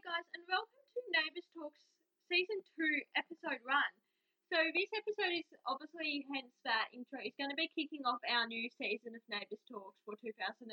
[0.00, 1.84] Guys, and welcome to Neighbours Talks
[2.32, 3.68] Season 2, Episode 1.
[4.48, 8.48] So, this episode is obviously, hence that intro, is going to be kicking off our
[8.48, 10.72] new season of Neighbours Talks for 2019.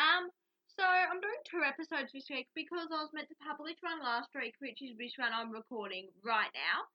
[0.00, 0.32] Um,
[0.72, 4.32] so, I'm doing two episodes this week because I was meant to publish one last
[4.32, 6.88] week, which is this one I'm recording right now.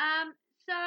[0.00, 0.32] Um,
[0.64, 0.80] so,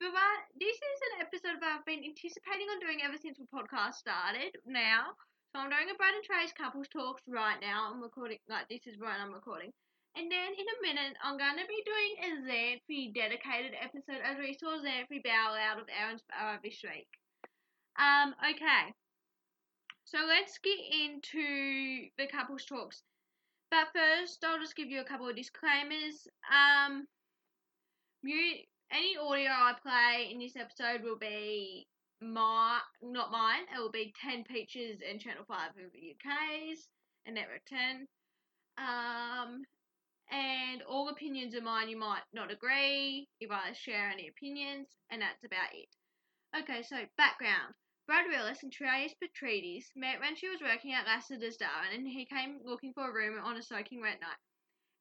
[0.00, 4.00] but this is an episode that I've been anticipating on doing ever since the podcast
[4.00, 5.12] started now.
[5.56, 7.88] So I'm doing a Brad and Trace couples talks right now.
[7.88, 9.72] I'm recording, like, this is when I'm recording.
[10.14, 14.36] And then in a minute, I'm going to be doing a Xanthi dedicated episode as
[14.36, 17.08] we saw Xanthi bow out of Erinsborough this week.
[17.96, 18.92] Um, okay.
[20.04, 23.00] So let's get into the couples talks.
[23.70, 26.28] But first, I'll just give you a couple of disclaimers.
[26.52, 27.06] Um,
[28.22, 31.86] mute, any audio I play in this episode will be
[32.20, 33.64] my not mine.
[33.74, 36.88] It will be Ten Peaches and Channel Five of the UK's
[37.26, 38.06] and Network Ten.
[38.78, 39.64] Um,
[40.30, 41.88] and all opinions are mine.
[41.88, 43.28] You might not agree.
[43.38, 45.88] You might share any opinions, and that's about it.
[46.58, 47.74] Okay, so background.
[48.06, 52.24] Brad Willis and Therese Petridis met when she was working at Lassiter's Darwin, and he
[52.24, 54.38] came looking for a room on a soaking wet night.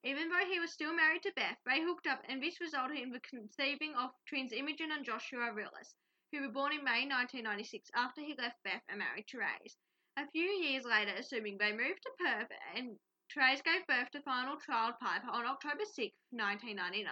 [0.04, 3.12] Even though he was still married to Beth, they hooked up, and this resulted in
[3.12, 5.96] the conceiving of twins Imogen and Joshua Willis
[6.36, 9.78] who were born in May 1996 after he left Beth and married Therese.
[10.18, 13.00] A few years later, assuming they moved to Perth, and
[13.32, 15.96] Therese gave birth to final child Piper on October 6,
[16.32, 17.08] 1999.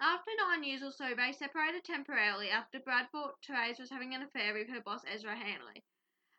[0.00, 4.22] After nine years or so, they separated temporarily after Brad thought Therese was having an
[4.22, 5.84] affair with her boss Ezra Hanley.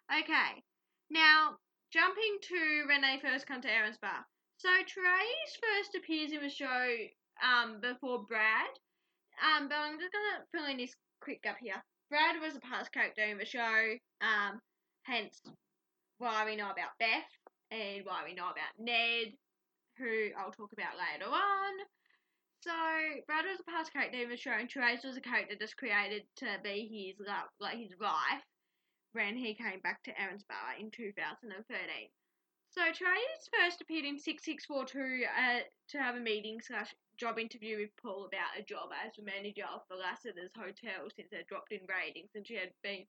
[0.10, 0.64] Okay,
[1.12, 1.58] now
[1.92, 4.26] jumping to when they first come to Erinsborough.
[4.58, 6.98] So Therese first appears in the show
[7.46, 8.74] um, before Brad,
[9.46, 11.84] um, but I'm just gonna fill in this quick gap here.
[12.12, 14.59] Brad was a past character in the show, um,
[15.04, 15.42] hence
[16.18, 17.31] why we know about Beth
[17.72, 19.31] and why we know about Ned,
[19.98, 21.73] who I'll talk about later on.
[22.59, 22.72] So
[23.28, 26.24] Brad was a past character in the show, and Therese was a character just created
[26.44, 28.44] to be his love, like his wife,
[29.13, 32.12] when he came back to Erinsborough in 2013.
[32.72, 35.59] So Therese first appeared in 6642 uh,
[35.92, 39.68] to have a meeting slash job interview with Paul about a job as a manager
[39.68, 43.04] of the Lassiter's Hotel since they dropped in ratings and she had been,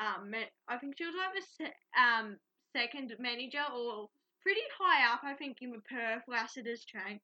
[0.00, 0.32] um,
[0.68, 2.40] I think she was like the se- um,
[2.72, 4.08] second manager or
[4.40, 7.20] pretty high up, I think, in the Perth Lassiter's chain.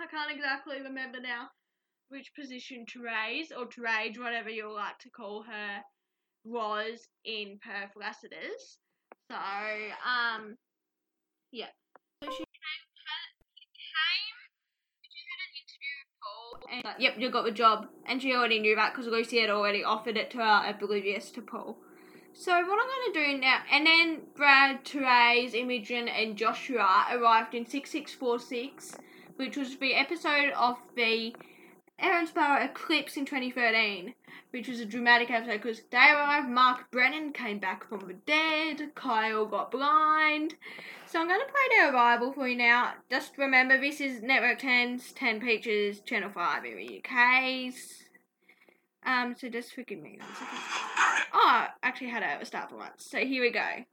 [0.00, 1.52] I can't exactly remember now
[2.08, 5.84] which position Therese or Therese, whatever you like to call her,
[6.44, 8.78] was in Perth Lassiter's.
[9.30, 10.56] So, um,
[11.52, 11.66] yeah.
[12.22, 12.84] So she came,
[13.74, 14.40] came
[16.72, 17.88] and like, yep, you got the job.
[18.06, 21.42] And she already knew that because Lucy had already offered it to her, oblivious to
[21.42, 21.78] Paul.
[22.32, 27.54] So what I'm going to do now, and then Brad, Therese, Imogen, and Joshua arrived
[27.54, 28.96] in 6646,
[29.36, 31.34] which was the episode of the
[32.00, 34.14] Erinsborough eclipse in 2013,
[34.50, 38.94] which was a dramatic episode because they arrived, Mark Brennan came back from the dead,
[38.94, 40.54] Kyle got blind.
[41.06, 42.92] So I'm going to play their arrival for you now.
[43.10, 48.04] Just remember, this is Network 10's 10 Peaches, Channel 5 in the UK's.
[49.04, 50.18] Um, so just forgive me.
[51.32, 53.06] Oh, actually had at start for once.
[53.08, 53.84] So here we go.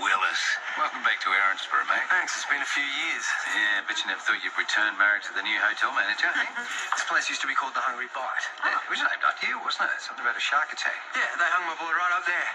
[0.00, 0.56] Willis.
[1.00, 2.04] Welcome back to Erinsborough, mate.
[2.12, 3.24] Thanks, it's been a few years.
[3.56, 6.44] Yeah, but you never thought you'd return married to the new hotel manager, eh?
[6.92, 8.44] This place used to be called the Hungry Bite.
[8.60, 9.96] Yeah, it was named after you, wasn't it?
[10.04, 11.00] Something about a shark attack.
[11.16, 12.48] Yeah, they hung my boy right up there.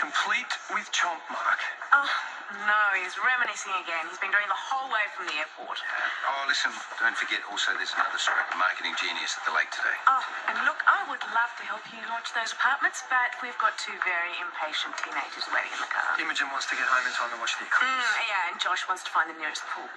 [0.00, 1.60] Complete with chomp mark.
[1.92, 2.08] Oh,
[2.48, 4.08] no, he's reminiscing again.
[4.08, 5.76] He's been doing the whole way from the airport.
[6.24, 9.96] Oh, listen, don't forget also there's another scrap of marketing genius at the lake today.
[10.08, 13.76] Oh, and look, I would love to help you launch those apartments, but we've got
[13.76, 16.16] two very impatient teenagers waiting in the car.
[16.16, 17.84] Imogen wants to get home in time to watch the eclipse.
[17.84, 19.88] Mm, yeah, and Josh wants to find the nearest pool.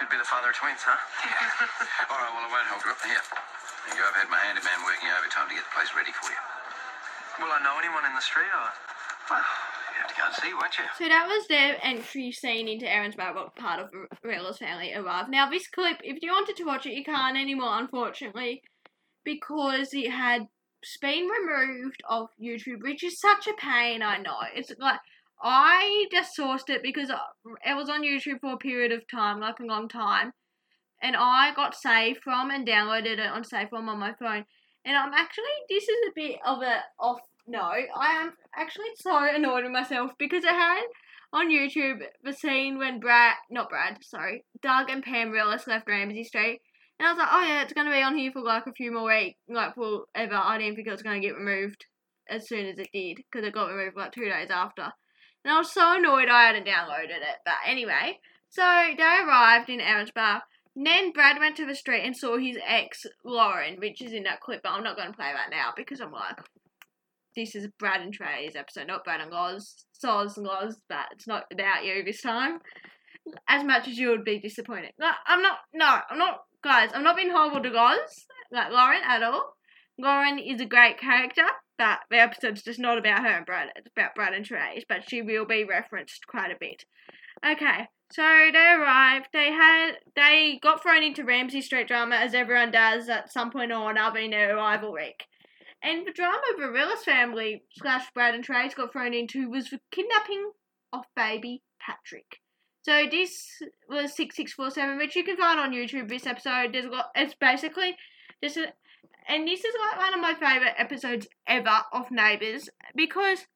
[0.00, 0.96] Could be the father of twins, huh?
[1.22, 2.08] Yeah.
[2.10, 2.98] All right, well, I won't hold you up.
[3.04, 3.20] Here.
[3.20, 4.08] There you go.
[4.08, 6.40] I've had my handyman working overtime to get the place ready for you.
[7.38, 8.70] Will I know anyone in the street or?
[9.30, 9.44] Well,
[10.98, 13.90] So that was their entry scene into Erinsborough, what part of
[14.24, 15.30] Rella's family arrived.
[15.30, 18.62] Now, this clip, if you wanted to watch it, you can't anymore, unfortunately,
[19.24, 20.48] because it had
[21.00, 24.38] been removed off YouTube, which is such a pain, I know.
[24.54, 25.00] It's like,
[25.42, 29.58] I just sourced it because it was on YouTube for a period of time, like
[29.60, 30.32] a long time,
[31.00, 34.44] and I got saved from and downloaded it on Save From on my phone.
[34.84, 39.16] And I'm actually, this is a bit of a off no, I am actually so
[39.16, 40.82] annoyed with myself because it had
[41.32, 46.24] on YouTube the scene when Brad, not Brad, sorry, Doug and Pam Willis left Ramsey
[46.24, 46.60] Street.
[46.98, 48.72] And I was like, oh yeah, it's going to be on here for like a
[48.72, 50.34] few more weeks, like forever.
[50.34, 51.86] I didn't think it was going to get removed
[52.28, 54.92] as soon as it did because it got removed like two days after.
[55.44, 57.38] And I was so annoyed I hadn't downloaded it.
[57.44, 58.62] But anyway, so
[58.96, 60.42] they arrived in Erinsborough.
[60.76, 64.22] And then Brad went to the street and saw his ex Lauren, which is in
[64.22, 66.38] that clip, but I'm not going to play that now because I'm like,
[67.36, 71.26] this is Brad and Trey's episode, not Brad and Loz, Soz and Loz, but it's
[71.26, 72.58] not about you this time.
[73.48, 74.92] As much as you would be disappointed.
[75.26, 79.22] I'm not, no, I'm not, guys, I'm not being horrible to Loz, like Lauren at
[79.22, 79.54] all.
[79.98, 81.46] Lauren is a great character,
[81.78, 85.08] but the episode's just not about her and Brad, it's about Brad and Trey's, but
[85.08, 86.84] she will be referenced quite a bit.
[87.44, 89.28] Okay, so they arrived.
[89.32, 93.72] They had they got thrown into Ramsey Street drama as everyone does at some point
[93.72, 95.24] or another in their arrival week.
[95.82, 99.80] And the drama of Willis family slash Brad and Trace got thrown into was the
[99.90, 100.52] kidnapping
[100.92, 102.38] of baby Patrick.
[102.82, 106.08] So this was six six four seven, which you can find on YouTube.
[106.08, 107.10] This episode, there's a lot.
[107.14, 107.96] It's basically
[108.42, 108.72] a,
[109.28, 113.46] and this is like one of my favorite episodes ever of Neighbours because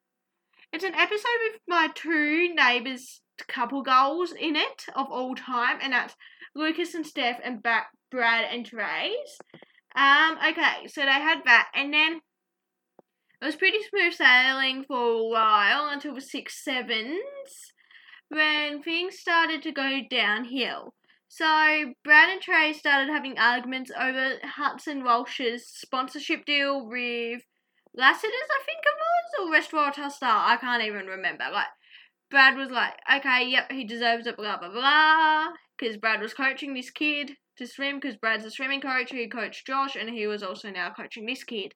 [0.73, 5.93] it's an episode with my two neighbours couple goals in it of all time, and
[5.93, 6.17] that's
[6.55, 9.39] Lucas and Steph and Brad and Therese.
[9.97, 12.21] Um, okay, so they had that, and then
[13.41, 17.73] it was pretty smooth sailing for a while until the six sevens
[18.29, 20.93] when things started to go downhill.
[21.29, 27.43] So Brad and Trey started having arguments over Hudson Walsh's sponsorship deal with
[27.95, 30.49] Lassiter's, I think it was, or Restaurateur Star.
[30.49, 31.45] I can't even remember.
[31.53, 31.69] Like
[32.31, 36.75] Brad was like, okay, yep, he deserves it, blah blah blah, because Brad was coaching
[36.75, 40.43] this kid to swim because Brad's a swimming coach who coached Josh, and he was
[40.43, 41.75] also now coaching this kid.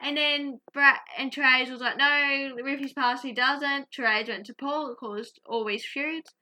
[0.00, 3.88] And then Brad and Therese was like, no, his past he doesn't.
[3.94, 6.34] Therese went to Paul, it caused always feuds.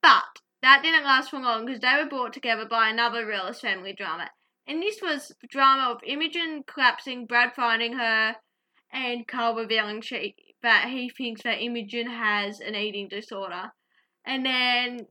[0.00, 0.22] But
[0.62, 4.30] that didn't last for long because they were brought together by another realist family drama.
[4.66, 8.36] And this was drama of Imogen collapsing, Brad finding her,
[8.92, 13.72] and Karl revealing she that he thinks that Imogen has an eating disorder.
[14.26, 15.06] And then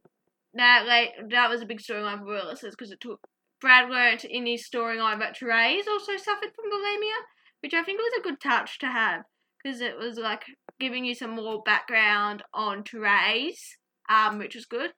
[0.58, 3.20] that like that was a big storyline for realists because it took
[3.60, 7.20] Brad learnt in his storyline that Therese also suffered from bulimia,
[7.62, 9.24] which I think was a good touch to have
[9.64, 10.44] because it was like
[10.80, 13.78] giving you some more background on Therese,
[14.10, 14.92] um, which was good.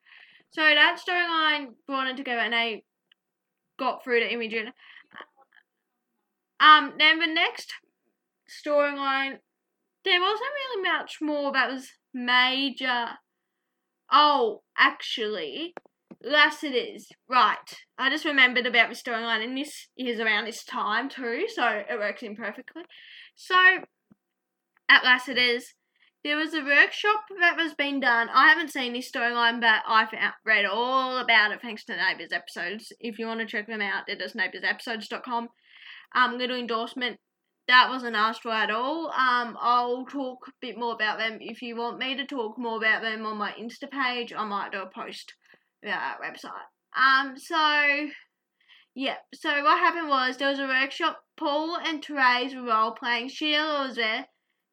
[0.51, 2.83] So that storyline brought it together and they
[3.77, 4.71] got through to Imogen.
[6.59, 7.71] Um, then the next
[8.50, 9.38] storyline,
[10.03, 13.07] there wasn't really much more that was major.
[14.11, 15.73] Oh, actually,
[16.23, 17.07] Lassiter's.
[17.29, 17.56] Right.
[17.97, 21.97] I just remembered about the storyline, and this is around this time too, so it
[21.97, 22.83] works in perfectly.
[23.35, 23.56] So,
[24.89, 25.73] at last, it is.
[26.23, 28.27] there was a workshop that was being done.
[28.33, 32.33] I haven't seen this storyline, but I found, read all about it thanks to Neighbours
[32.33, 32.91] episodes.
[33.00, 35.50] If you want to check them out, it is neighboursepisodes.com.
[36.15, 37.19] Um, little endorsement.
[37.69, 39.07] That wasn't asked for at all.
[39.12, 41.38] Um, I'll talk a bit more about them.
[41.39, 44.74] If you want me to talk more about them on my Insta page, I might
[44.74, 45.33] do a post
[45.81, 46.68] about that website.
[46.98, 48.10] Um, so
[48.95, 51.19] yeah, so what happened was there was a workshop.
[51.38, 53.30] Paul and Therese were role playing.
[53.30, 54.25] Sheila was there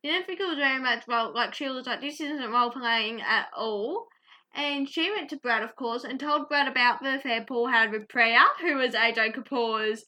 [0.07, 1.35] didn't think it was very much role.
[1.35, 4.07] Like she was like, this isn't role playing at all.
[4.55, 7.91] And she went to Brad, of course, and told Brad about the affair Paul had
[7.91, 10.05] with Priya, who was Ajay Kapoor's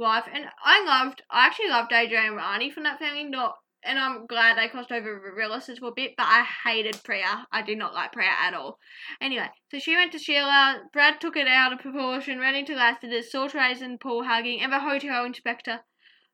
[0.00, 0.24] wife.
[0.32, 3.24] And I loved, I actually loved Ajay and Rani from that family.
[3.24, 7.00] Not, and I'm glad they crossed over with realists for a bit, but I hated
[7.04, 7.46] Priya.
[7.52, 8.78] I did not like Priya at all.
[9.20, 10.82] Anyway, so she went to Sheila.
[10.92, 14.72] Brad took it out of proportion, ran into Lassiter, saw Trace and Paul hugging, and
[14.72, 15.80] the hotel inspector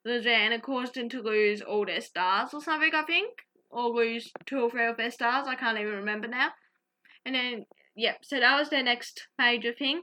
[0.06, 3.30] and it caused them to lose all their stars or something, I think.
[3.70, 6.50] Or lose two or three of their stars, I can't even remember now.
[7.24, 10.02] And then, yep, so that was their next major thing.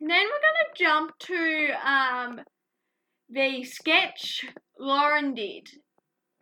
[0.00, 2.40] Then we're gonna jump to um
[3.28, 4.46] the sketch
[4.78, 5.68] Lauren did.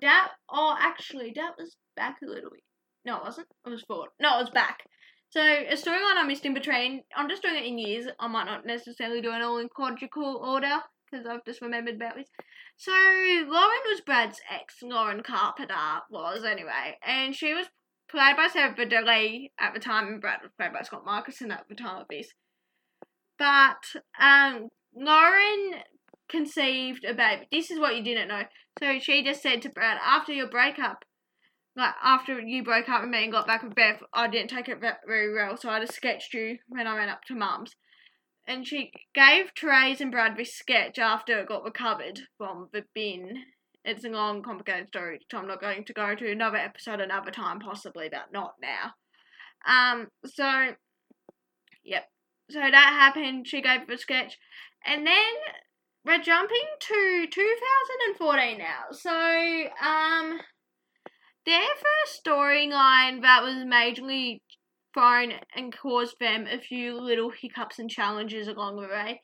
[0.00, 2.62] That, oh, actually, that was back a little bit.
[3.04, 3.48] No, it wasn't.
[3.66, 4.10] It was forward.
[4.20, 4.84] No, it was back.
[5.30, 7.02] So a storyline I missed in between.
[7.16, 8.06] I'm just doing it in years.
[8.18, 10.78] I might not necessarily do it all in chronological order
[11.10, 12.28] because I've just remembered about this.
[12.76, 15.74] So Lauren was Brad's ex, Lauren Carpenter
[16.10, 17.66] was anyway, and she was
[18.08, 21.64] played by Sarah Bareilles at the time, and Brad was played by Scott Marcus at
[21.68, 22.28] the time of this.
[23.38, 25.74] But um, Lauren
[26.28, 27.46] conceived a baby.
[27.50, 28.42] This is what you didn't know.
[28.80, 31.04] So she just said to Brad, after your breakup,
[31.76, 34.68] like after you broke up with me and got back with Beth, I didn't take
[34.68, 37.74] it very well, so I just sketched you when I went up to Mum's
[38.48, 43.44] and she gave Therese and Brad this sketch after it got recovered from the bin.
[43.84, 47.30] It's a long, complicated story, which I'm not going to go to another episode another
[47.30, 48.94] time, possibly, but not now.
[49.66, 50.74] Um, so,
[51.84, 52.08] yep.
[52.50, 53.46] So that happened.
[53.46, 54.38] She gave the sketch,
[54.84, 55.34] and then
[56.04, 58.84] we're jumping to 2014 now.
[58.92, 59.10] So,
[59.86, 60.40] um,
[61.44, 64.40] their first storyline that was majorly
[64.94, 69.22] thrown and caused them a few little hiccups and challenges along the way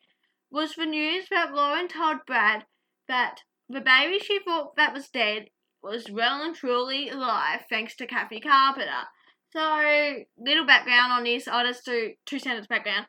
[0.50, 2.64] was the news that Lauren told Brad
[3.09, 5.49] that the baby she thought that was dead
[5.83, 9.09] was well and truly alive thanks to Kathy Carpenter.
[9.54, 13.06] So, little background on this, I'll just do two sentence background.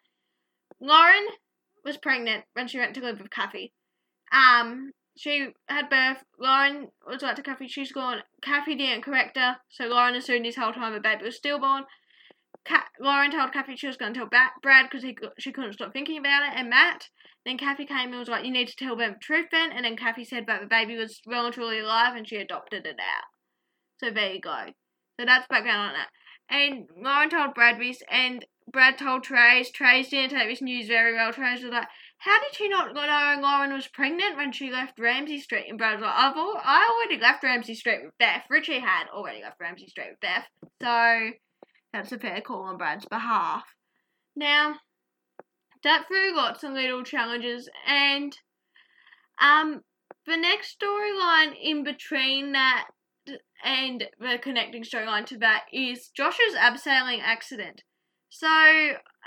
[0.79, 1.25] Lauren
[1.83, 3.73] was pregnant when she went to live with Kathy.
[4.31, 6.23] Um, she had birth.
[6.39, 8.19] Lauren was like to Kathy, she's gone.
[8.43, 11.85] Kathy didn't correct her, so Lauren assumed this whole time the baby was stillborn.
[12.99, 15.05] Lauren told Kathy she was going to tell ba- Brad because
[15.39, 17.09] she couldn't stop thinking about it, and Matt.
[17.45, 19.85] Then Kathy came and was like, "You need to tell them the truth, then." And
[19.85, 22.97] then Kathy said that the baby was well and truly alive, and she adopted it
[22.99, 23.25] out.
[23.99, 24.73] So there you go.
[25.19, 26.09] So that's background on that.
[26.49, 29.71] And Lauren told Brad this, and Brad told Trace.
[29.71, 31.33] Trace didn't take this news very well.
[31.33, 31.87] Trace was like,
[32.19, 35.95] "How did she not know Lauren was pregnant when she left Ramsey Street?" And Brad
[35.95, 38.45] was like, "I've I already left Ramsey Street with Beth.
[38.49, 40.47] Richie had already left Ramsey Street with Beth,
[40.81, 41.31] so
[41.93, 43.75] that's a fair call on Brad's behalf."
[44.35, 44.79] Now,
[45.83, 48.37] that threw lots of little challenges, and
[49.39, 49.83] um,
[50.25, 52.87] the next storyline in between that
[53.63, 57.83] and the connecting storyline to that is Josh's abseiling accident.
[58.29, 58.47] So,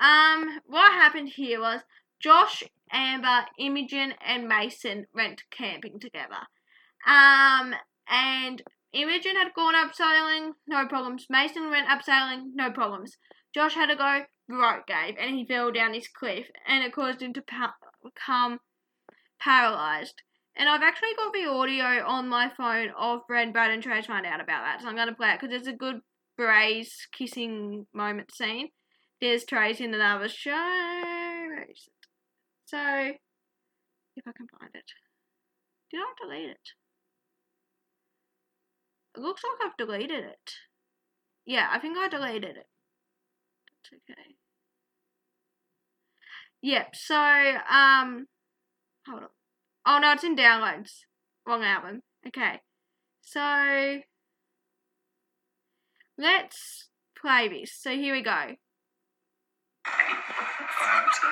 [0.01, 1.81] um, what happened here was
[2.21, 6.47] Josh, Amber, Imogen, and Mason went camping together.
[7.07, 7.75] Um,
[8.09, 8.63] and
[8.93, 11.27] Imogen had gone abseiling, no problems.
[11.31, 13.17] Mason went abseiling, no problems.
[13.55, 17.23] Josh had to go, rope gave, and he fell down this cliff, and it caused
[17.23, 18.61] him to pa- become
[19.39, 20.23] paralyzed.
[20.59, 24.27] And I've actually got the audio on my phone of Brad, Brad, and Trace find
[24.27, 26.01] out about that, so I'm going to play it because it's a good
[26.37, 28.71] Braze kissing moment scene.
[29.21, 31.53] There's Trace in another show.
[32.67, 34.85] So, if I can find it.
[35.93, 36.69] Did I delete it?
[39.17, 40.53] It looks like I've deleted it.
[41.47, 42.67] Yeah, I think I deleted it.
[43.93, 44.35] That's okay.
[46.63, 48.27] Yep, so, um,
[49.07, 49.29] hold on.
[49.89, 51.09] Oh no, it's in downloads.
[51.47, 52.03] Wrong album.
[52.27, 52.61] Okay.
[53.23, 53.41] So,
[56.21, 57.73] let's play this.
[57.73, 58.31] So here we go.
[58.31, 58.53] Um,
[61.17, 61.29] so,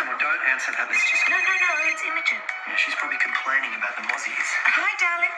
[0.00, 0.88] come on, don't answer that.
[0.88, 1.20] Let's just.
[1.28, 2.40] No, no, no, it's Imogen.
[2.64, 4.48] Yeah, she's probably complaining about the mozzies.
[4.64, 5.36] Hi, darling.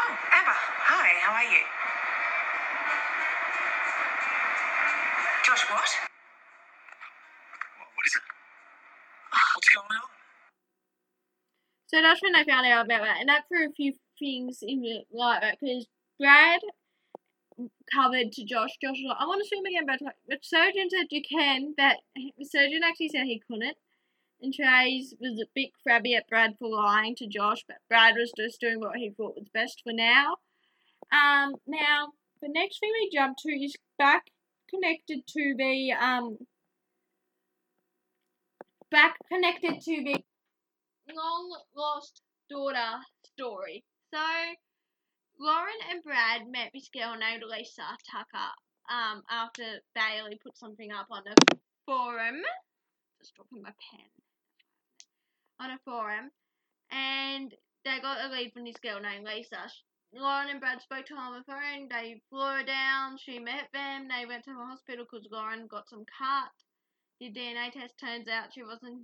[0.00, 0.56] Oh, Amber.
[0.56, 1.60] Hi, how are you?
[5.44, 5.92] Josh, what?
[7.76, 8.24] What, what is it?
[9.64, 10.08] What's going on?
[11.86, 14.82] So that's when I found out about that, and that threw a few things in
[14.82, 15.56] the light.
[15.58, 15.86] Because
[16.18, 16.60] Brad
[17.90, 18.76] covered to Josh.
[18.82, 21.74] Josh was like, I want to swim again, but the surgeon said you can.
[21.76, 23.76] but the surgeon actually said he couldn't.
[24.42, 28.32] And Trace was a bit crabby at Brad for lying to Josh, but Brad was
[28.36, 30.36] just doing what he thought was best for now.
[31.10, 32.08] Um, now
[32.42, 34.24] the next thing we jump to is back
[34.68, 36.38] connected to the um
[38.94, 40.14] back connected to the
[41.12, 43.82] long lost daughter story.
[44.14, 44.20] So
[45.40, 48.50] Lauren and Brad met this girl named Lisa Tucker
[48.88, 49.64] um after
[49.96, 51.34] Bailey put something up on a
[51.84, 52.38] forum.
[53.20, 54.06] Just dropping my pen.
[55.58, 56.30] On a forum.
[56.92, 57.52] And
[57.84, 59.66] they got a lead from this girl named Lisa.
[60.14, 61.88] Lauren and Brad spoke to her on the phone.
[61.90, 63.18] They flew her down.
[63.18, 64.06] She met them.
[64.06, 66.54] They went to the hospital because Lauren got some cut.
[67.20, 67.94] Did DNA test.
[67.98, 69.02] Turns out she wasn't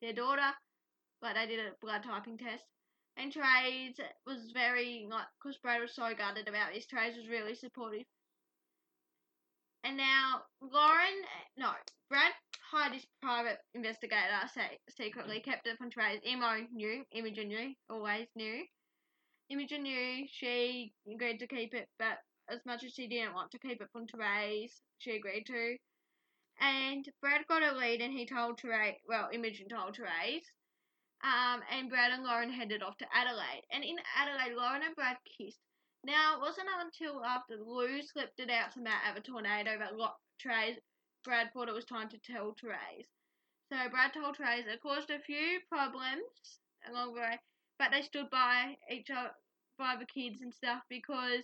[0.00, 0.52] their daughter,
[1.20, 2.64] but they did a blood typing test.
[3.16, 6.86] And Trace was very like, because Brad was so gutted about this.
[6.86, 8.04] Trace was really supportive.
[9.84, 11.22] And now Lauren,
[11.56, 11.70] no,
[12.10, 12.32] Brad
[12.70, 16.20] hired his private investigator say, secretly, kept it from Trace.
[16.26, 18.64] Imo knew, Imogen knew, always knew.
[19.48, 23.58] Imogen knew she agreed to keep it, but as much as she didn't want to
[23.58, 25.76] keep it from Therese, she agreed to.
[26.60, 30.50] And Brad got a lead and he told Therese, well, Imogen told Therese.
[31.22, 33.64] Um, and Brad and Lauren headed off to Adelaide.
[33.72, 35.60] And in Adelaide, Lauren and Brad kissed.
[36.04, 39.96] Now, it wasn't until after Lou slipped it out to Matt at a tornado that
[39.96, 40.78] Lo- Therese,
[41.24, 43.08] Brad thought it was time to tell Therese.
[43.72, 47.40] So Brad told Therese it caused a few problems along the way,
[47.78, 49.34] but they stood by each other,
[49.76, 51.42] by the kids and stuff because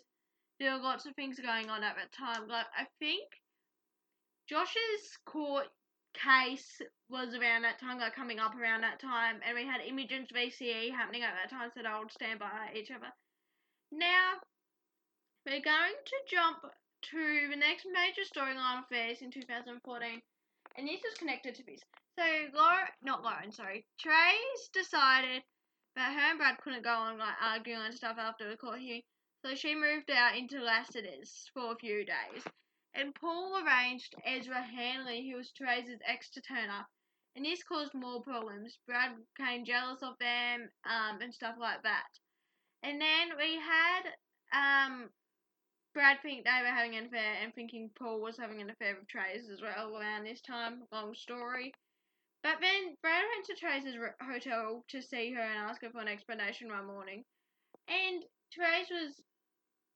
[0.60, 2.46] there were lots of things going on at that time.
[2.46, 3.41] Like I think
[4.48, 5.68] Josh's court
[6.14, 10.28] case was around that time, like coming up around that time, and we had Imogen's
[10.30, 13.12] VCE happening at that time, so they would stand by each other.
[13.90, 14.40] Now
[15.46, 16.58] we're going to jump
[17.10, 20.20] to the next major storyline of theirs in 2014,
[20.76, 21.80] and this is connected to this.
[22.18, 25.42] So Laura, not Lauren, sorry, Trace decided
[25.96, 29.02] that her and Brad couldn't go on like arguing and stuff after the court hearing,
[29.44, 32.44] so she moved out into Lassiter's for a few days.
[32.94, 36.86] And Paul arranged Ezra Hanley, who was Teresa's ex, to turn up,
[37.34, 38.78] and this caused more problems.
[38.86, 42.08] Brad became jealous of them, um, and stuff like that.
[42.82, 44.02] And then we had
[44.52, 45.10] um
[45.94, 49.08] Brad think they were having an affair and thinking Paul was having an affair with
[49.08, 50.82] Trace as well around this time.
[50.90, 51.74] Long story.
[52.42, 56.08] But then Brad went to Trace's hotel to see her and ask her for an
[56.08, 57.24] explanation one morning.
[57.88, 59.20] And Trace was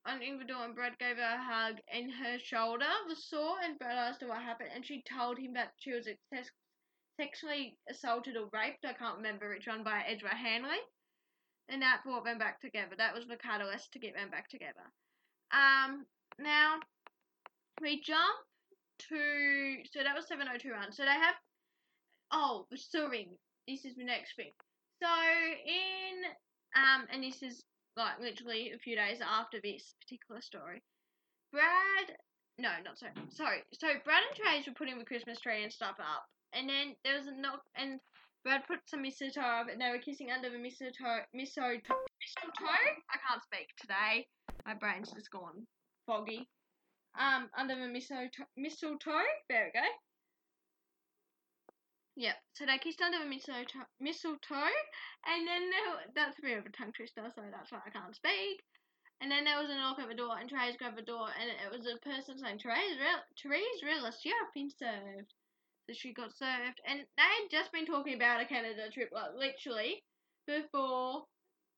[0.09, 3.97] opening the and Brad gave her a hug and her shoulder was sore and Brad
[3.97, 6.09] asked her what happened and she told him that she was
[7.19, 10.79] sexually assaulted or raped, I can't remember which one, by Ezra Hanley.
[11.69, 12.95] And that brought them back together.
[12.97, 14.87] That was the catalyst to get them back together.
[15.51, 16.07] Um,
[16.39, 16.77] now,
[17.83, 18.39] we jump
[19.09, 20.93] to, so that was 702 run.
[20.93, 21.35] So they have,
[22.33, 23.31] oh, the suing.
[23.67, 24.53] This is the next thing.
[25.03, 26.23] So in,
[26.77, 27.65] um, and this is
[27.97, 30.83] like literally a few days after this particular story,
[31.53, 32.17] Brad,
[32.59, 33.63] no, not so, sorry.
[33.73, 36.27] So Brad and Trace were putting the Christmas tree and stuff up.
[36.53, 38.01] And then there was a knock, and
[38.45, 42.97] Brad put some mistletoe up, and they were kissing under the mistletoe, mistletoe, mistletoe?
[43.11, 44.27] I can't speak today.
[44.65, 45.67] My brain's just gone
[46.07, 46.47] foggy.
[47.19, 49.27] Um, under the mistletoe, mistletoe.
[49.49, 49.87] There we go.
[52.17, 52.37] Yep.
[52.57, 54.73] So they kissed under the mistletoe, mistletoe,
[55.29, 58.17] and then there, that's a bit of a tongue twister, so that's why I can't
[58.17, 58.65] speak.
[59.21, 61.49] And then there was a knock at the door, and Therese grabbed the door, and
[61.53, 65.33] it was a person saying, Therese, real, Therese, realist, you have been served.
[65.85, 69.37] So she got served, and they had just been talking about a Canada trip, like
[69.37, 70.01] literally
[70.49, 71.29] before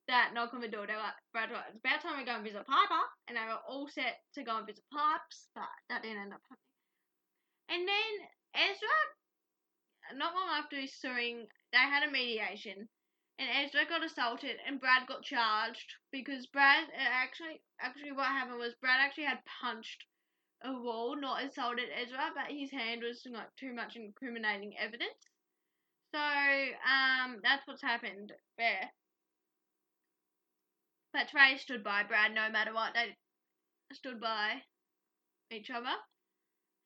[0.06, 0.86] that knock on the door.
[0.86, 3.86] They were like, it's about time we go and visit Piper, and they were all
[3.90, 6.72] set to go and visit Pipes, but that didn't end up happening.
[7.68, 8.12] And then
[8.54, 8.98] Ezra
[10.14, 12.88] not long after his suing, they had a mediation,
[13.38, 18.74] and Ezra got assaulted, and Brad got charged because Brad actually actually what happened was
[18.80, 20.04] Brad actually had punched
[20.62, 25.28] a wall, not assaulted Ezra, but his hand was not too much incriminating evidence.
[26.14, 28.90] So um, that's what's happened there.
[31.12, 32.94] But Trey stood by Brad no matter what.
[32.94, 33.16] They
[33.92, 34.62] stood by
[35.50, 35.94] each other.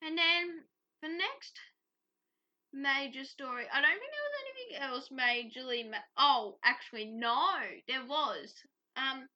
[0.01, 0.65] And then
[1.01, 1.59] the next
[2.73, 3.65] major story.
[3.71, 5.89] I don't think there was anything else majorly.
[5.89, 8.53] Ma- oh, actually, no, there was.
[8.97, 9.29] Um.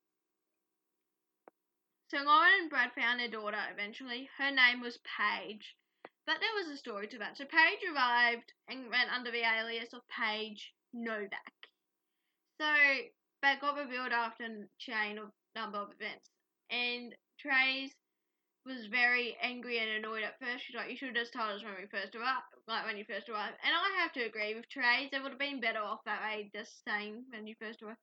[2.10, 4.30] So Lauren and Brad found their daughter eventually.
[4.38, 5.76] Her name was Paige.
[6.26, 7.38] But there was a story to that.
[7.38, 11.56] So Paige arrived and went under the alias of Paige Novak.
[12.60, 12.67] So
[13.41, 16.30] that got revealed after a chain of number of events.
[16.69, 17.93] And Trace
[18.67, 20.65] was very angry and annoyed at first.
[20.65, 23.06] She's like, you should have just told us when we first arrived, like when you
[23.08, 23.58] first arrived.
[23.63, 25.10] And I have to agree with Therese.
[25.13, 27.99] It would have been better off that way, just saying when you first arrived.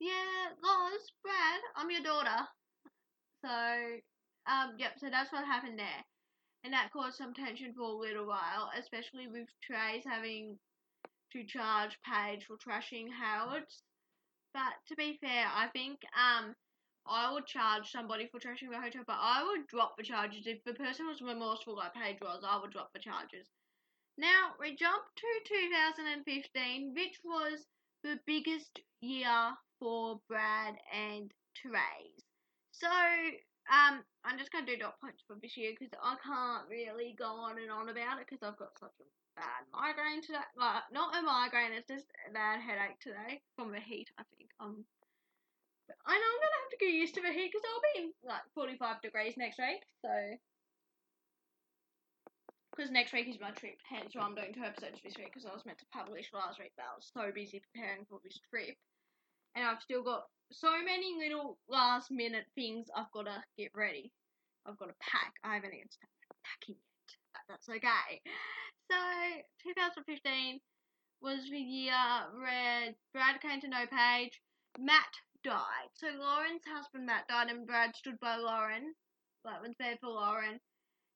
[0.00, 2.46] Yeah, Loz, Brad, I'm your daughter.
[3.44, 3.50] So,
[4.46, 4.92] um, yep.
[4.98, 6.02] So that's what happened there,
[6.64, 10.58] and that caused some tension for a little while, especially with Therese having
[11.32, 13.82] to charge Paige for trashing Howard's.
[14.54, 16.54] But to be fair, I think um
[17.06, 20.46] I would charge somebody for trashing the hotel, but I would drop the charges.
[20.46, 23.46] If the person was remorseful like Paige was, I would drop the charges.
[24.16, 27.66] Now, we jump to 2015, which was
[28.02, 32.24] the biggest year for Brad and Therese.
[32.70, 36.68] So, um, I'm just going to do dot points for this year because I can't
[36.68, 40.46] really go on and on about it because I've got such a bad migraine today.
[40.56, 44.50] Like, not a migraine, it's just a bad headache today from the heat, I think.
[44.60, 44.84] Um,
[46.06, 48.12] I know I'm gonna have to get used to the heat because I'll be in
[48.24, 49.84] like 45 degrees next week.
[50.00, 50.12] So,
[52.72, 55.46] because next week is my trip, hence why I'm doing two episodes this week because
[55.46, 58.40] I was meant to publish last week, but I was so busy preparing for this
[58.50, 58.76] trip,
[59.54, 64.12] and I've still got so many little last minute things I've got to get ready.
[64.66, 65.34] I've got to pack.
[65.44, 68.20] I haven't even started packing yet, but that's okay.
[68.90, 68.98] So,
[69.64, 70.60] 2015
[71.20, 71.94] was the year
[72.36, 74.40] where Brad came to know Paige.
[74.78, 75.88] Matt died.
[75.94, 78.94] So Lauren's husband Matt died, and Brad stood by Lauren,
[79.44, 80.58] like was there for Lauren.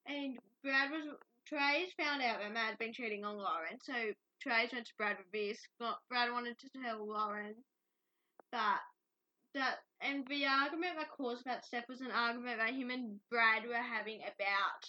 [0.07, 1.05] And Brad was
[1.47, 3.95] Trace found out that Matt had been cheating on Lauren, so
[4.41, 5.59] Trace went to Brad with this.
[6.09, 7.55] Brad wanted to tell Lauren
[8.53, 8.81] that
[9.55, 13.67] that and the argument that caused that step was an argument that him and Brad
[13.67, 14.83] were having about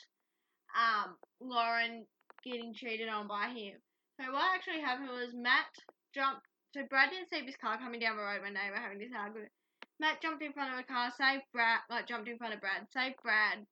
[0.76, 2.06] um Lauren
[2.44, 3.74] getting cheated on by him.
[4.20, 5.72] So what actually happened was Matt
[6.14, 9.00] jumped so Brad didn't see his car coming down the road when they were having
[9.00, 9.52] this argument.
[10.00, 12.88] Matt jumped in front of the car, saved Brad, like jumped in front of Brad,
[12.94, 13.66] saved Brad,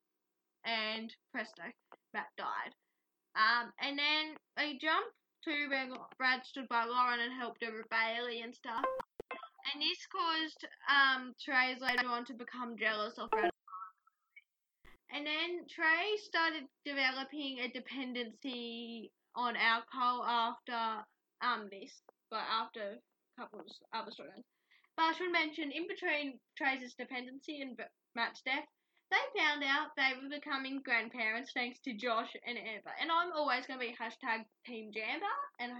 [0.65, 1.63] and presto,
[2.13, 2.73] Matt died.
[3.35, 5.13] Um, and then they jumped
[5.45, 8.83] too, where Brad stood by Lauren and helped her with Bailey and stuff.
[9.73, 13.51] And this caused um Trey's later on to become jealous of Brad.
[15.13, 21.05] And then Trey started developing a dependency on alcohol after
[21.41, 24.45] um this, but after a couple of other storylines.
[24.95, 27.77] But I should mention, in between Trey's dependency and
[28.15, 28.65] Matt's death,
[29.09, 32.91] they found out they were becoming grandparents thanks to Josh and Amber.
[32.99, 35.35] And I'm always going to be hashtag Team Jamber.
[35.59, 35.71] And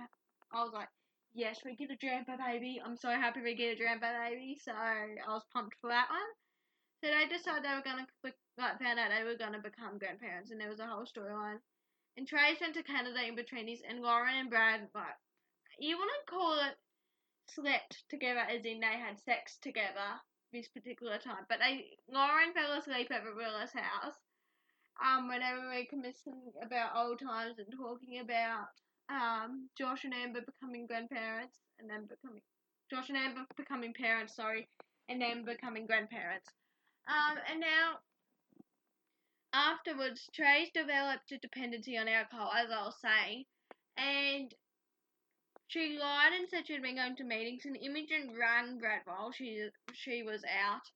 [0.54, 0.88] I was like,
[1.34, 2.80] yes, we get a Jamber baby.
[2.80, 4.56] I'm so happy we get a Jamber baby.
[4.64, 6.32] So I was pumped for that one.
[7.04, 8.08] So they decided they were going to,
[8.58, 10.52] like, found out they were going to become grandparents.
[10.52, 11.60] And there was a whole storyline.
[12.16, 15.20] And Trey went to Canada in between these, And Lauren and Brad, like,
[15.80, 16.78] you to call it
[17.50, 20.20] slept together as in they had sex together
[20.52, 21.46] this particular time.
[21.50, 24.16] But they Lauren fell asleep at Marilla's house.
[24.98, 28.74] Um, whenever we were conversing about old times and talking about
[29.10, 32.42] um Josh and Amber becoming grandparents and then becoming
[32.90, 34.68] Josh and Amber becoming parents, sorry,
[35.10, 36.48] and then becoming grandparents.
[37.08, 38.00] Um, and now
[39.54, 43.46] afterwards, Trey's developed a dependency on alcohol, as I was saying,
[43.98, 44.54] and
[45.68, 49.68] she lied and said she'd been going to meetings, and Imogen rang Brad while she
[49.94, 50.90] she was out,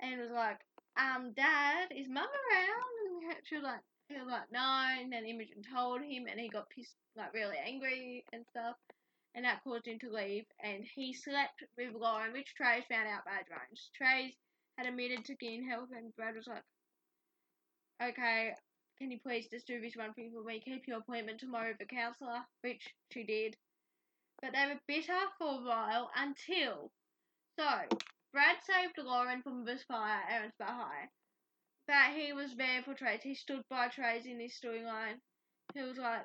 [0.00, 0.58] and was like,
[0.96, 5.26] "Um, Dad, is Mum around?" And she was like, "He was like, no." And then
[5.26, 8.76] Imogen told him, and he got pissed, like really angry and stuff,
[9.36, 10.44] and that caused him to leave.
[10.60, 13.90] And he slept with Lauren, which Trey's found out by drones.
[13.94, 14.34] Trey's
[14.76, 16.64] had admitted to getting help, and Brad was like,
[18.02, 18.56] "Okay,
[18.98, 20.58] can you please just do this one thing for me?
[20.58, 23.56] Keep your appointment tomorrow with the counsellor," which she did
[24.42, 26.90] but they were bitter for a while until.
[27.58, 27.68] So,
[28.32, 31.08] Brad saved Lauren from this fire at Erinsborough High.
[31.86, 33.22] But he was there for Trace.
[33.22, 35.20] He stood by Trace in this storyline.
[35.74, 36.24] He was like,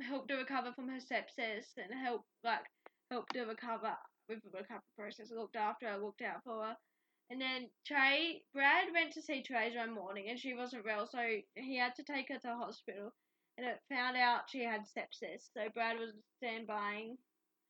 [0.00, 2.64] helped her recover from her sepsis and helped, like,
[3.10, 3.96] helped her recover
[4.28, 5.30] with the recovery process.
[5.30, 6.76] Looked after her, looked out for her.
[7.28, 11.18] And then Trey, Brad went to see Trace one morning and she wasn't well, so
[11.56, 13.12] he had to take her to hospital.
[13.58, 17.16] And it found out she had sepsis, so Brad was standbying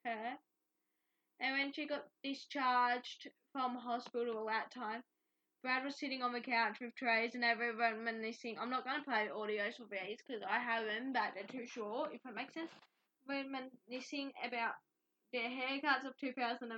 [0.06, 0.38] her.
[1.40, 5.02] And when she got discharged from hospital that time,
[5.62, 8.56] Brad was sitting on the couch with trays and everyone reminiscing.
[8.58, 11.66] I'm not going to play audios for these because I have them, but they're too
[11.66, 12.70] short, if that makes sense.
[13.28, 14.74] Reminiscing about
[15.32, 16.70] their haircuts of 2005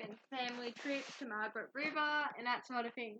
[0.00, 3.18] and family trips to Margaret River and that sort of thing.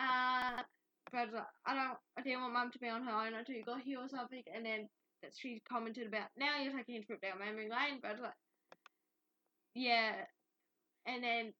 [0.00, 0.62] Uh,
[1.10, 3.64] Brad's like, I don't, I didn't want mum to be on her own until you
[3.64, 4.88] got here or something, and then
[5.24, 8.20] that she commented about, now you're taking a trip down memory lane, but I was
[8.20, 8.38] like,
[9.74, 10.12] yeah.
[11.06, 11.52] And then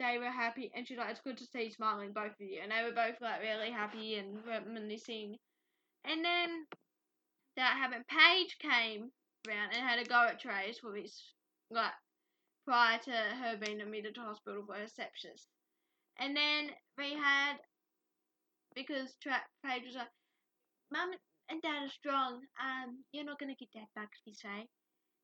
[0.00, 2.58] they were happy, and she's like, it's good to see you smiling, both of you.
[2.62, 5.36] And they were both like really happy and reminiscing.
[6.04, 6.66] And then
[7.56, 8.04] that happened.
[8.08, 9.10] Paige came
[9.46, 11.22] around and had a go at Trace for his,
[11.70, 11.92] like,
[12.66, 15.46] prior to her being admitted to hospital for her sepsis.
[16.18, 17.54] And then we had,
[18.74, 20.10] because Tra- Paige was like,
[20.92, 21.10] Mum,
[21.54, 22.42] and Dad is strong.
[22.58, 24.66] Um, you're not gonna get that back, if you say.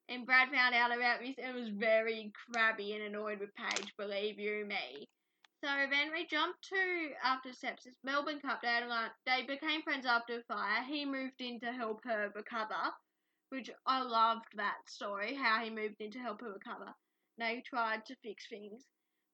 [0.09, 4.39] And Brad found out about this and was very crabby and annoyed with Paige, believe
[4.39, 5.09] you me.
[5.63, 8.61] So then we jumped to after sepsis, Melbourne Cup.
[8.63, 8.81] They,
[9.27, 10.85] they became friends after fire.
[10.89, 12.95] He moved in to help her recover,
[13.51, 15.35] which I loved that story.
[15.35, 16.95] How he moved in to help her recover.
[17.39, 18.83] They tried to fix things,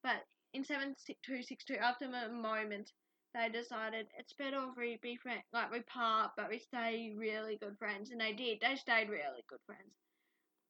[0.03, 2.91] but in seven two six two, after a moment,
[3.33, 7.57] they decided it's better if we be friends, like we part, but we stay really
[7.57, 8.59] good friends, and they did.
[8.61, 9.93] They stayed really good friends.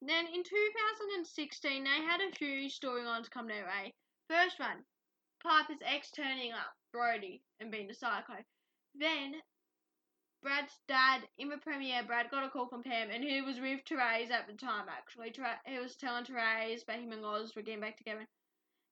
[0.01, 3.93] Then in 2016, they had a few storylines come their way.
[4.29, 4.85] First one,
[5.41, 8.43] Piper's ex turning up, Brody, and being a psycho.
[8.95, 9.35] Then
[10.43, 13.81] Brad's dad, in the premiere, Brad got a call from Pam, and he was with
[13.87, 15.33] Therese at the time, actually.
[15.65, 18.27] He was telling Therese that him and Oz were getting back together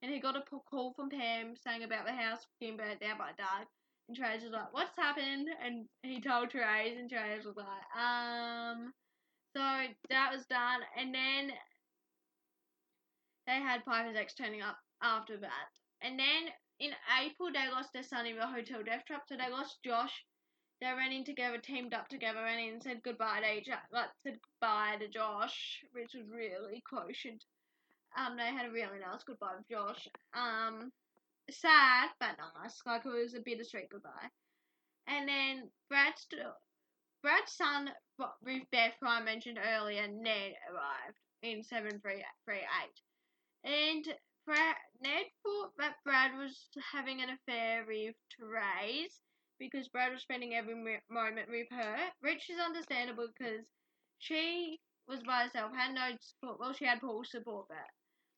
[0.06, 3.32] and he got a call from Pam saying about the house being burnt down by
[3.32, 3.65] a dog.
[4.08, 8.94] And Therese was like, "What's happened?" And he told Therese, and Therese was like, "Um."
[9.56, 9.62] So
[10.10, 11.52] that was done, and then
[13.48, 15.70] they had Piper's ex turning up after that,
[16.02, 19.24] and then in April they lost their son in the hotel death trap.
[19.28, 20.24] So they lost Josh.
[20.82, 23.82] They ran in together, teamed up together, ran in and said goodbye to each other.
[23.91, 27.44] Like said goodbye to Josh, which was really quotient
[28.17, 30.08] um, they had a really nice goodbye with Josh.
[30.34, 30.91] Um,
[31.49, 32.80] sad but nice.
[32.86, 34.30] Like it was a bittersweet goodbye.
[35.08, 36.28] And then Brad's
[37.21, 37.89] Brad's son
[38.43, 43.01] with Beth, who I mentioned earlier, Ned arrived in seven three three eight,
[43.63, 44.06] and
[44.45, 49.19] Brad, Ned thought that Brad was having an affair with Therese.
[49.60, 50.75] because Brad was spending every
[51.10, 51.97] moment with her.
[52.21, 53.65] Which is understandable because
[54.19, 56.60] she was by herself, had no support.
[56.60, 57.78] Well, she had Paul's support, but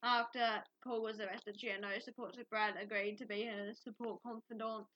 [0.08, 2.36] after Paul was arrested, she had no support.
[2.36, 4.88] So Brad agreed to be her support confidant.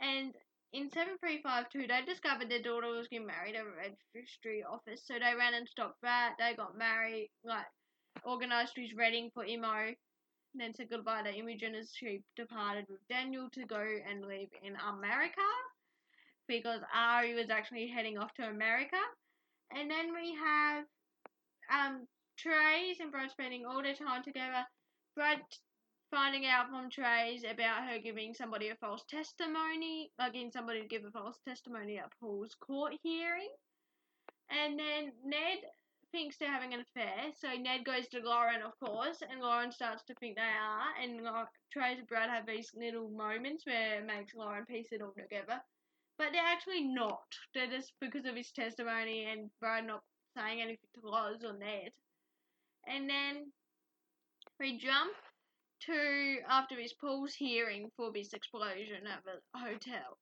[0.00, 0.32] And
[0.72, 5.02] in 7352, they discovered their daughter was getting married at a registry office.
[5.04, 6.32] So they ran and stopped Brad.
[6.38, 7.66] They got married, like,
[8.24, 9.92] organised his wedding for Imo.
[10.54, 14.76] Then said goodbye to Imogen as she departed with Daniel to go and live in
[14.76, 15.48] America.
[16.48, 19.00] Because Ari was actually heading off to America.
[19.76, 20.84] And then we have
[21.72, 24.64] um, Trace and Brad spending all their time together.
[25.14, 25.40] Brad
[26.10, 30.88] finding out from Trace about her giving somebody a false testimony, like getting somebody to
[30.88, 33.48] give a false testimony at Paul's court hearing.
[34.50, 35.58] And then Ned
[36.12, 40.02] thinks they're having an affair, so Ned goes to Lauren, of course, and Lauren starts
[40.04, 41.20] to think they are, and
[41.72, 45.58] Trace and Brad have these little moments where it makes Lauren piece it all together.
[46.18, 47.24] But they're actually not.
[47.54, 50.02] They're just because of his testimony and Brad not
[50.36, 51.92] saying anything to Loz or Ned.
[52.86, 53.52] And then
[54.58, 55.12] we jump
[55.86, 60.18] to after his Paul's hearing for this explosion at the hotel.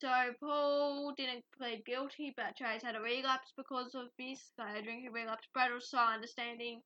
[0.00, 4.52] So Paul didn't plead guilty, but Trace had a relapse because of this.
[4.56, 5.46] So a drinking relapse.
[5.54, 6.80] Brad was so understanding,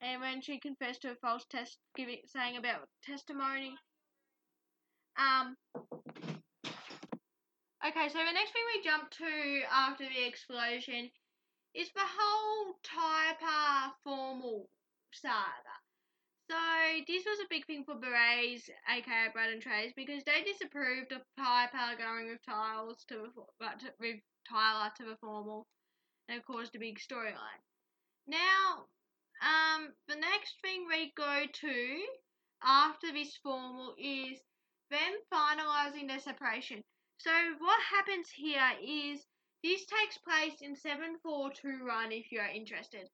[0.00, 3.74] and when she confessed to a false test, giving saying about testimony.
[5.16, 5.56] Um.
[7.84, 11.10] Okay, so the next thing we jump to after the explosion
[11.74, 14.68] is the whole Typer formal
[15.12, 15.76] saga.
[16.50, 16.58] So
[17.06, 21.22] this was a big thing for Berets, aka Brad and Trace, because they disapproved of
[21.38, 23.32] Piper going with Tiles to
[24.00, 25.66] with Tyler to the formal,
[26.28, 27.62] and it caused a big storyline.
[28.26, 28.86] Now,
[29.40, 32.04] um, the next thing we go to
[32.62, 34.38] after this formal is
[34.90, 36.82] them finalising their separation.
[37.18, 39.24] So what happens here is
[39.62, 43.08] this takes place in 742 run if you're interested.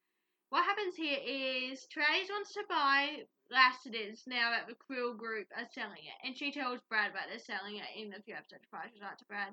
[0.51, 5.69] What happens here is Trace wants to buy Lassiter's now that the Krill group are
[5.75, 8.89] selling it, and she tells Brad that they're selling it in the few episodes prior.
[8.89, 9.53] She's like to Brad,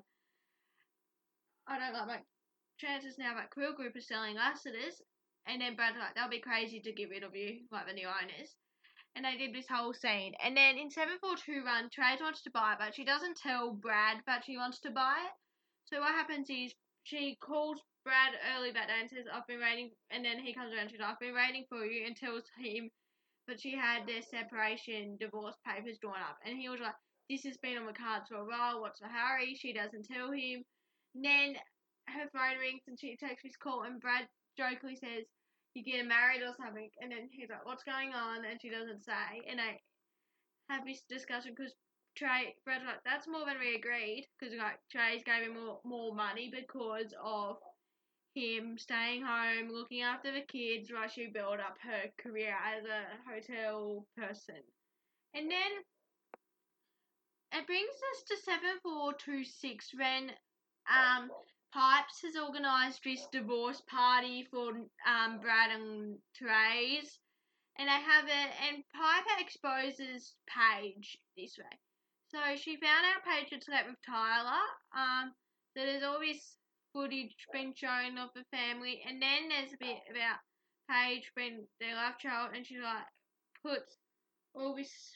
[1.68, 2.20] I don't like my
[2.78, 5.02] chances now that Krill group is selling Lassiter's,
[5.46, 8.08] and then Brad's like, they'll be crazy to get rid of you, like the new
[8.08, 8.56] owners.
[9.14, 10.32] And they did this whole scene.
[10.42, 14.18] And then in 742 run, Trace wants to buy it, but she doesn't tell Brad
[14.26, 15.32] that she wants to buy it.
[15.86, 16.74] So what happens is
[17.06, 20.74] she calls Brad early that day and says, I've been waiting, and then he comes
[20.74, 22.90] around and like, I've been waiting for you, and tells him
[23.46, 26.42] that she had their separation divorce papers drawn up.
[26.42, 26.98] And he was like,
[27.30, 29.54] This has been on the cards for a while, what's the hurry?
[29.54, 30.66] She doesn't tell him.
[31.14, 31.54] And then
[32.10, 34.26] her phone rings and she takes his call, and Brad
[34.58, 35.30] jokingly says,
[35.78, 36.90] You're getting married or something?
[36.98, 38.42] And then he's like, What's going on?
[38.42, 39.46] And she doesn't say.
[39.46, 39.78] And they
[40.74, 41.70] have this discussion because
[42.16, 46.14] Trey, Brad's like, That's more than we agreed, because like, Trey's gave him more, more
[46.14, 47.58] money because of
[48.34, 53.30] him staying home, looking after the kids while she built up her career as a
[53.30, 54.62] hotel person.
[55.34, 55.72] And then
[57.52, 60.30] it brings us to 7426 when
[60.88, 61.30] um,
[61.72, 64.70] Pipes has organised this divorce party for
[65.06, 67.18] um, Brad and Therese.
[67.78, 71.78] And they have it, and Piper exposes Paige this way.
[72.28, 74.66] So she found out Paige had slept with Tyler.
[74.96, 75.32] Um,
[75.76, 76.56] so there's all this
[76.92, 80.40] footage been shown of the family, and then there's a bit about
[80.90, 83.06] Paige when their love child, and she like
[83.62, 83.98] puts
[84.54, 85.12] all these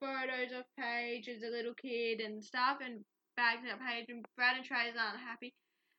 [0.00, 3.04] photos of Paige as a little kid and stuff, and
[3.36, 5.54] bags up Paige, and Brad and Trace aren't happy.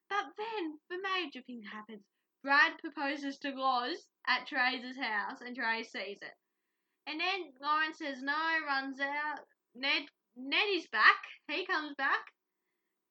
[0.09, 2.03] But then the major thing happens.
[2.43, 6.35] Brad proposes to Loz at Trace's house, and Trace sees it.
[7.07, 8.33] And then Lauren says no,
[8.67, 9.45] runs out.
[9.75, 11.17] Ned Ned is back.
[11.49, 12.23] He comes back,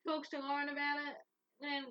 [0.07, 1.17] talks to Lauren about it.
[1.61, 1.85] Then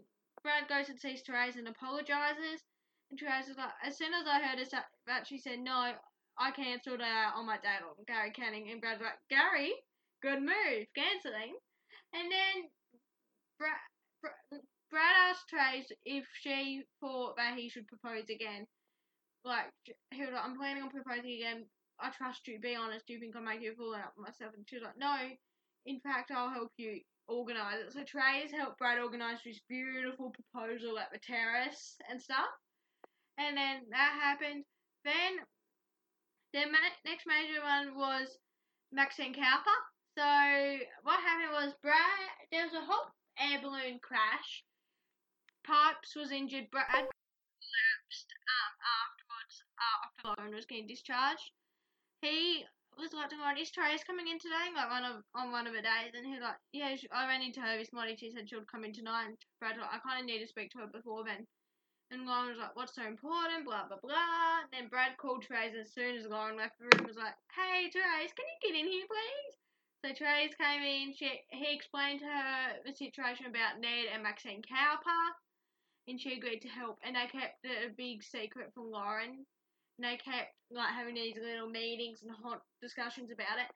[0.44, 2.64] Brad goes and sees Therese and apologizes.
[3.12, 4.60] And Therese is like, as soon as I heard
[5.08, 5.94] that she said, no,
[6.38, 8.70] I cancelled out on my date on Gary Canning.
[8.72, 9.74] And Brad's like, Gary,
[10.22, 11.58] good move, cancelling.
[12.14, 12.70] And then
[13.60, 13.78] Brad,
[14.22, 18.66] Brad, Brad asked Therese if she thought that he should propose again.
[19.46, 19.70] Like,
[20.12, 21.66] he was like, I'm planning on proposing again.
[22.02, 22.60] I trust you.
[22.60, 23.08] Be honest.
[23.08, 24.54] Do you think make you a fool out of myself?
[24.56, 25.16] And she was like, No.
[25.86, 27.94] In fact, I'll help you organise it.
[27.94, 32.50] So Trey has helped Brad organise this beautiful proposal at the terrace and stuff.
[33.38, 34.66] And then that happened.
[35.06, 35.40] Then
[36.54, 38.38] the ma- next major one was
[38.92, 39.80] Maxine Cowper.
[40.18, 40.26] So
[41.04, 42.28] what happened was Brad.
[42.52, 43.08] There was a whole
[43.40, 44.64] air balloon crash.
[45.64, 46.70] Pipes was injured.
[46.72, 51.52] Brad collapsed um, afterwards uh, after Lauren was getting discharged.
[52.22, 52.66] He
[53.00, 54.76] was Lauren, is Trace coming in today?
[54.76, 57.42] Like one of on one of the days, and he's like, yeah, she, I ran
[57.42, 58.18] into her this morning.
[58.20, 59.32] She said she would come in tonight.
[59.32, 61.48] And Brad's like, I kind of need to speak to her before then.
[62.12, 63.64] And Lauren was like, what's so important?
[63.64, 64.68] Blah blah blah.
[64.74, 67.08] then Brad called Trace as soon as Lauren left the room.
[67.08, 69.56] Was like, hey Trace, can you get in here, please?
[70.04, 71.16] So Trace came in.
[71.16, 75.24] She he explained to her the situation about Ned and Maxine Cowper,
[76.12, 77.00] and she agreed to help.
[77.00, 79.48] And they kept it a big secret from Lauren
[80.00, 83.68] and they kept like having these little meetings and hot discussions about it.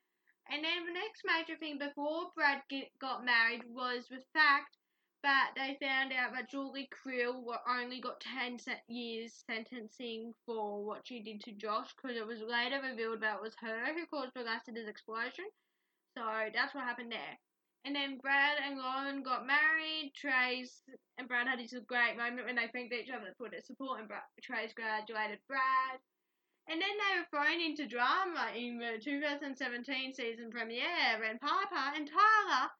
[0.48, 4.78] And then the next major thing before Brad get, got married was the fact
[5.24, 11.22] that they found out that Julie Quill only got 10 years sentencing for what she
[11.24, 14.44] did to Josh because it was later revealed that it was her who caused the
[14.44, 15.46] Lassiter's explosion.
[16.18, 17.40] So that's what happened there.
[17.86, 20.14] And then Brad and Lauren got married.
[20.16, 20.82] Trace
[21.18, 24.08] and Brad had this great moment when they thanked each other for their support, and
[24.08, 26.00] Brad, Trace graduated Brad.
[26.70, 32.08] And then they were thrown into drama in the 2017 season premiere when Piper and
[32.08, 32.72] Tyler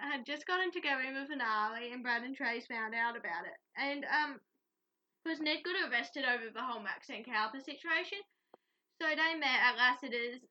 [0.00, 3.58] had just gotten together in the finale and Brad and Trace found out about it.
[3.78, 4.40] And, um,
[5.22, 8.18] because Ned got arrested over the whole Max Maxine Cowper situation.
[9.00, 10.42] So they met at Lassiter's,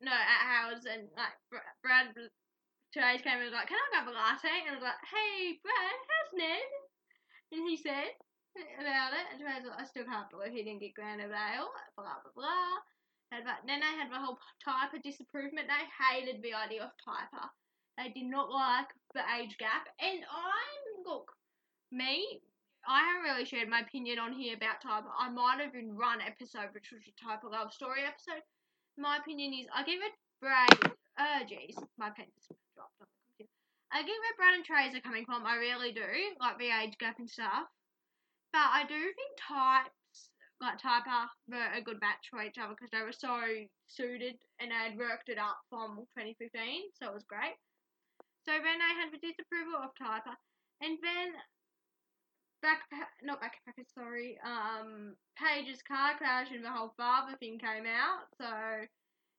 [0.00, 1.36] no, at Harold's, and, like,
[1.82, 2.08] Brad,
[2.94, 4.54] Trace came and was like, Can I grab a latte?
[4.54, 6.70] And I was like, Hey, Brad, how's Ned?
[7.50, 8.14] And he said,
[8.54, 12.22] about it, and Trey's like, I still can't believe he didn't get granted bail, blah
[12.22, 12.78] blah blah.
[13.34, 15.58] And but then they had the whole Typer disapproval.
[15.58, 17.50] They hated the idea of Typer.
[17.98, 19.90] They did not like the age gap.
[19.98, 21.30] And I'm, look,
[21.90, 22.42] me,
[22.86, 25.10] I haven't really shared my opinion on here about Typer.
[25.18, 28.42] I might have even run episode, which was a Typer love story episode.
[28.98, 30.94] My opinion is, I give it Brad.
[31.18, 33.50] Uh, jeez, my pen just dropped on the computer.
[33.92, 35.46] I get where Brad and Trace are coming from.
[35.46, 36.06] I really do,
[36.40, 37.68] like the age gap and stuff.
[38.52, 42.90] But I do think types, like Typer, were a good match for each other because
[42.90, 43.42] they were so
[43.86, 47.58] suited and they had worked it up from 2015, so it was great.
[48.46, 50.36] So then I had the disapproval of Typer,
[50.82, 51.34] and then
[52.62, 52.80] back
[53.22, 58.48] not backpacker, sorry, um, Paige's car crash and the whole father thing came out, so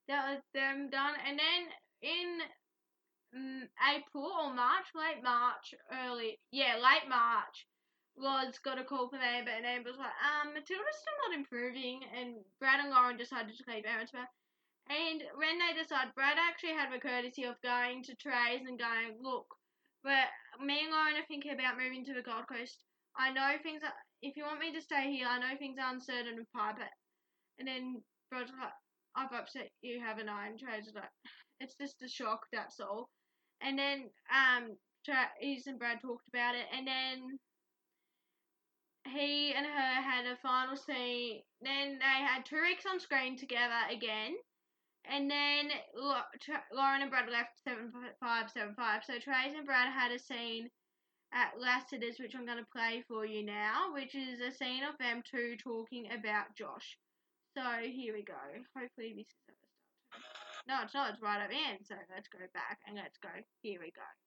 [0.07, 1.15] that was them done.
[1.25, 1.61] And then
[2.01, 2.39] in
[3.33, 7.67] April or March, late March, early, yeah, late March,
[8.15, 11.99] was got a call from Amber, and Amber was like, um, Matilda's still not improving,
[12.15, 16.91] and Brad and Lauren decided to leave Aaron's And when they decided, Brad actually had
[16.91, 19.47] the courtesy of going to Trace and going, look,
[20.03, 20.31] but
[20.63, 22.79] me and Lauren are thinking about moving to the Gold Coast.
[23.17, 25.91] I know things are, if you want me to stay here, I know things are
[25.91, 26.87] uncertain with Piper.
[27.59, 28.75] And then Brad's like,
[29.15, 30.47] I've upset you, haven't I?
[30.47, 31.11] And Trace was like,
[31.59, 33.09] it's just a shock, that's all.
[33.65, 37.39] And then, um, and Brad talked about it, and then
[39.07, 41.41] he and her had a final scene.
[41.61, 44.35] Then they had two weeks on screen together again.
[45.07, 45.69] And then
[46.73, 49.03] Lauren and Brad left 7575.
[49.05, 50.69] So Trace and Brad had a scene
[51.33, 54.97] at Lassiter's, which I'm going to play for you now, which is a scene of
[54.97, 56.97] them two talking about Josh.
[57.55, 58.33] So here we go.
[58.75, 59.64] Hopefully this is.
[60.67, 61.13] No, it's not.
[61.13, 61.85] It's right the end.
[61.85, 63.29] So let's go back and let's go.
[63.61, 64.24] Here we go.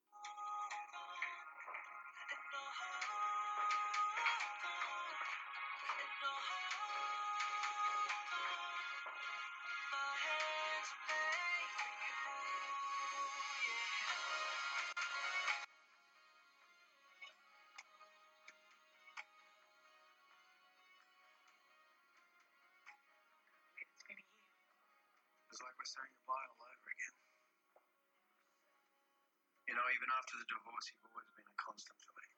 [29.88, 32.28] Know, even after the divorce, you've always been a constant for me.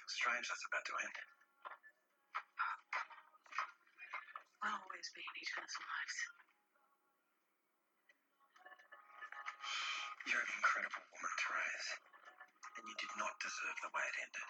[0.00, 1.16] Feels strange that's about to end.
[4.64, 6.16] We'll always be in each other's lives.
[10.24, 11.90] You're an incredible woman, Terese.
[12.72, 14.48] And you did not deserve the way it ended.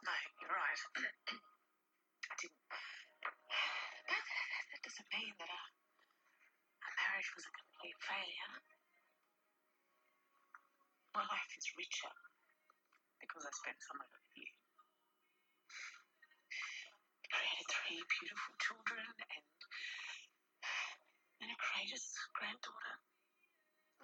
[0.00, 0.80] No, you're right.
[2.32, 2.56] I didn't.
[4.08, 4.24] That,
[4.72, 5.68] that doesn't mean that our,
[6.88, 8.52] our marriage was a complete failure.
[11.16, 12.12] My life is richer
[13.16, 14.52] because I spent some of it with you.
[17.32, 19.48] Created three beautiful children and,
[21.40, 22.04] and a courageous
[22.36, 23.00] granddaughter.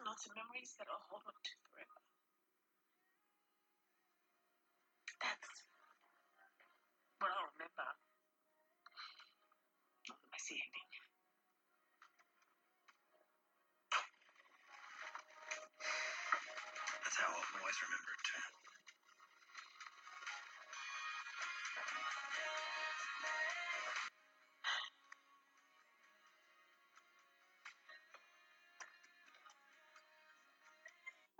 [0.00, 2.00] Lots of memories that I'll hold on to forever.
[5.20, 5.55] That's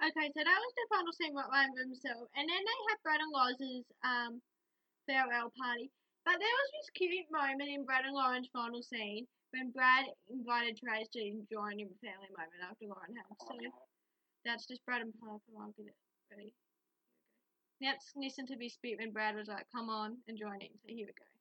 [0.07, 3.21] Okay, so that was the final scene right by themselves, and then they had Brad
[3.21, 4.39] and Loz's um
[5.07, 5.91] farewell party.
[6.25, 10.79] But there was this cute moment in Brad and Lauren's final scene when Brad invited
[10.79, 13.39] Trace to join him a family moment after Lauren had.
[13.41, 13.57] So
[14.45, 15.55] that's just Brad and Piper.
[15.59, 15.99] I'll get it
[16.31, 16.55] ready.
[17.83, 20.89] Let's listen to this bit when Brad was like, "Come on and join in." So
[20.89, 21.36] here we go.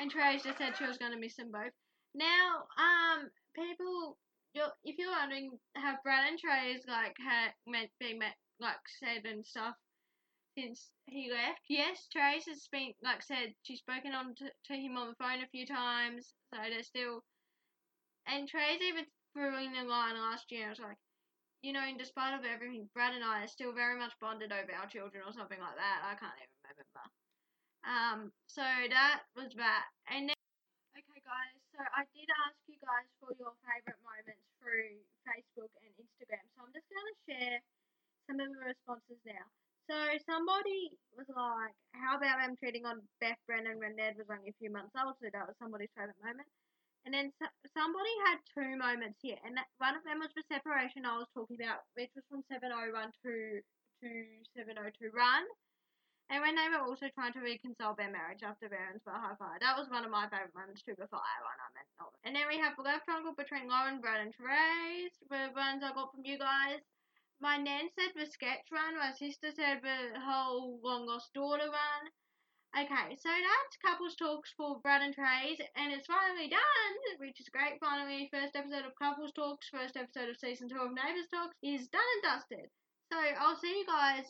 [0.00, 1.76] And Trace just said she was going to miss them both.
[2.14, 4.16] Now, um, people,
[4.54, 9.28] you're, if you're wondering, have Brad and Trace like had met, been met, like said
[9.28, 9.76] and stuff
[10.56, 11.60] since he left?
[11.68, 15.44] Yes, Trace has been like said she's spoken on to, to him on the phone
[15.44, 17.20] a few times, so they're still.
[18.26, 19.04] And Trace even
[19.36, 20.66] threw in the line last year.
[20.66, 20.98] I was like,
[21.60, 24.72] you know, in despite of everything, Brad and I are still very much bonded over
[24.72, 26.08] our children or something like that.
[26.08, 26.88] I can't even remember.
[27.84, 29.88] Um, so that was that.
[30.12, 30.40] And then,
[30.92, 35.92] okay, guys, so I did ask you guys for your favourite moments through Facebook and
[35.96, 36.44] Instagram.
[36.52, 37.58] So I'm just going to share
[38.28, 39.46] some of the responses now.
[39.88, 44.54] So somebody was like, how about them treating on Beth Brennan when Ned was only
[44.54, 45.18] a few months old?
[45.18, 46.46] So that was somebody's favourite moment.
[47.08, 50.44] And then so, somebody had two moments here, and that, one of them was the
[50.52, 52.92] separation I was talking about, which was from 701
[53.24, 53.32] to,
[54.04, 54.08] to
[54.52, 55.48] 702 run.
[56.30, 59.58] And when they were also trying to reconcile their marriage after Baron's Bar Fire.
[59.58, 61.90] That was one of my favourite moments too, the fire one I meant.
[61.98, 62.14] Not.
[62.22, 65.90] And then we have the left triangle between Lauren, Brad and Terese, the ones I
[65.90, 66.78] got from you guys.
[67.42, 72.02] My nan said the sketch run, my sister said the whole long lost daughter run.
[72.78, 77.50] Okay, so that's couples talks for Brad and Terese, and it's finally done, which is
[77.50, 77.80] great.
[77.80, 81.88] Finally, first episode of couples talks, first episode of season two of Neighbours talks is
[81.88, 82.70] done and dusted.
[83.10, 84.24] So I'll see you guys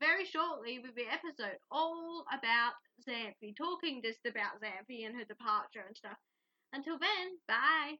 [0.00, 2.72] very shortly with the episode all about
[3.08, 6.18] Xanthe, talking just about Xanthe and her departure and stuff.
[6.72, 7.94] Until then, bye.